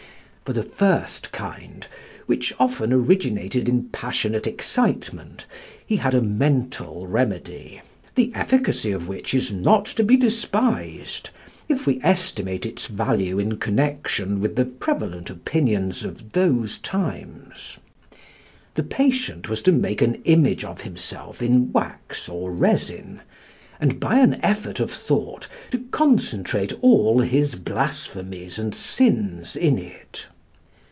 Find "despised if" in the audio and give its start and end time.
10.17-11.87